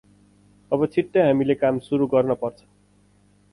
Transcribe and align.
अब 0.71 0.85
छिटै 0.95 1.27
हामीले 1.27 1.57
काम 1.59 1.79
सुरु 1.89 2.09
गर्न 2.15 2.39
पर्छ। 2.43 2.57